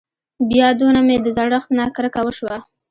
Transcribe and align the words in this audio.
بيا 0.49 0.67
دونه 0.81 0.99
مې 1.07 1.17
د 1.21 1.27
زړښت 1.37 1.69
نه 1.77 1.85
کرکه 1.95 2.21
وشوه. 2.23 2.55